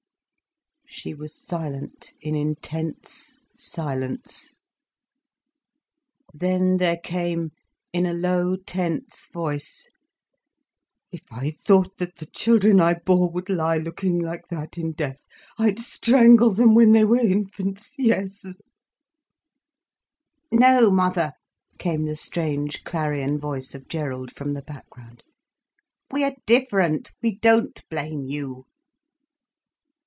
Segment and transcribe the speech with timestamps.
[0.93, 4.53] She was silent in intense silence.
[6.33, 7.51] Then there came,
[7.93, 9.87] in a low, tense voice:
[11.09, 15.23] "If I thought that the children I bore would lie looking like that in death,
[15.57, 18.45] I'd strangle them when they were infants, yes—"
[20.51, 21.31] "No, mother,"
[21.79, 25.23] came the strange, clarion voice of Gerald from the background,
[26.11, 28.65] "we are different, we don't blame you."